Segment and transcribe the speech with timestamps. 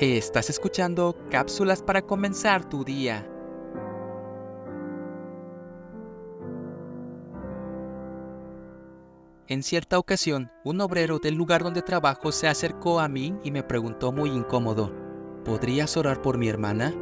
[0.00, 3.28] Estás escuchando cápsulas para comenzar tu día.
[9.46, 13.62] En cierta ocasión, un obrero del lugar donde trabajo se acercó a mí y me
[13.62, 14.90] preguntó muy incómodo,
[15.44, 16.94] ¿podrías orar por mi hermana?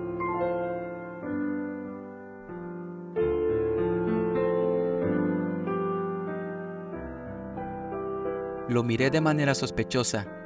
[8.68, 10.37] Lo miré de manera sospechosa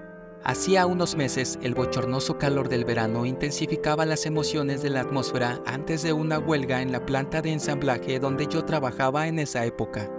[0.44, 6.02] Hacía unos meses, el bochornoso calor del verano intensificaba las emociones de la atmósfera antes
[6.02, 10.10] de una huelga en la planta de ensamblaje donde yo trabajaba en esa época.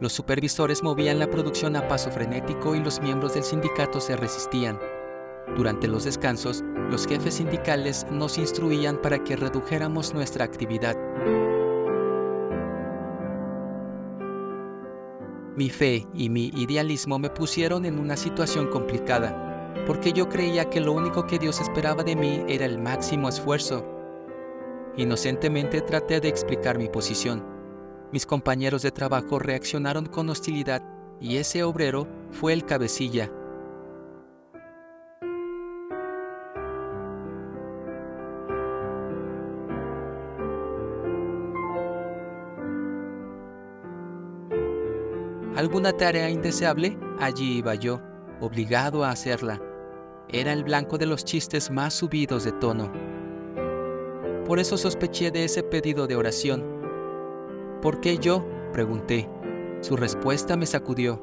[0.00, 4.78] Los supervisores movían la producción a paso frenético y los miembros del sindicato se resistían.
[5.54, 10.96] Durante los descansos, los jefes sindicales nos instruían para que redujéramos nuestra actividad.
[15.58, 20.80] Mi fe y mi idealismo me pusieron en una situación complicada, porque yo creía que
[20.80, 23.84] lo único que Dios esperaba de mí era el máximo esfuerzo.
[24.96, 27.44] Inocentemente traté de explicar mi posición.
[28.12, 30.80] Mis compañeros de trabajo reaccionaron con hostilidad
[31.20, 33.28] y ese obrero fue el cabecilla,
[45.56, 48.00] alguna tarea indeseable, allí iba yo,
[48.40, 49.60] obligado a hacerla.
[50.28, 52.92] Era el blanco de los chistes más subidos de tono.
[54.44, 56.64] Por eso sospeché de ese pedido de oración.
[57.82, 58.46] ¿Por qué yo?
[58.72, 59.28] pregunté.
[59.80, 61.22] Su respuesta me sacudió.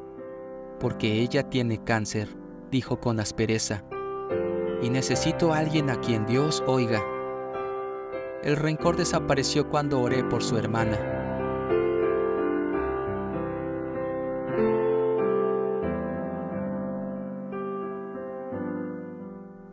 [0.79, 2.29] Porque ella tiene cáncer,
[2.71, 3.83] dijo con aspereza.
[4.81, 7.03] Y necesito a alguien a quien Dios oiga.
[8.43, 11.14] El rencor desapareció cuando oré por su hermana.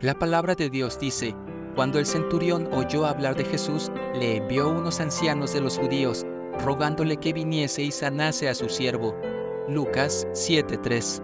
[0.03, 1.33] La palabra de Dios dice,
[1.77, 6.25] cuando el centurión oyó hablar de Jesús, le envió unos ancianos de los judíos,
[6.59, 9.15] rogándole que viniese y sanase a su siervo.
[9.69, 11.21] Lucas 7:3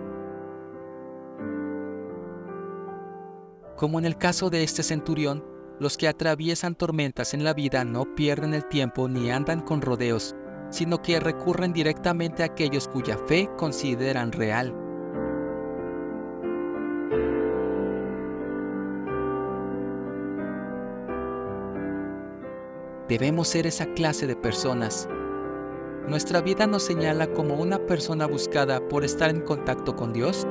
[3.75, 5.43] Como en el caso de este centurión,
[5.81, 10.37] los que atraviesan tormentas en la vida no pierden el tiempo ni andan con rodeos,
[10.69, 14.73] sino que recurren directamente a aquellos cuya fe consideran real.
[23.09, 25.09] Debemos ser esa clase de personas.
[26.07, 30.45] ¿Nuestra vida nos señala como una persona buscada por estar en contacto con Dios?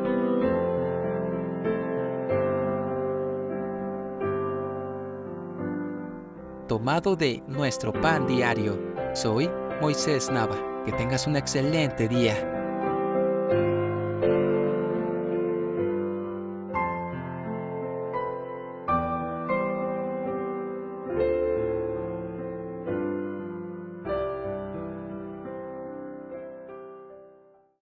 [6.67, 8.77] Tomado de nuestro pan diario,
[9.15, 9.49] soy
[9.81, 10.57] Moisés Nava.
[10.85, 12.58] Que tengas un excelente día.